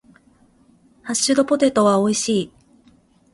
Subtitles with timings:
[1.03, 2.51] ハッシュドポテトは美味しい。